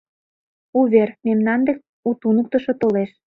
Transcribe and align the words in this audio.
Увер: 0.79 1.09
мемнан 1.25 1.59
дек 1.67 1.77
у 2.07 2.09
туныктышо 2.21 2.73
толеш. 2.81 3.11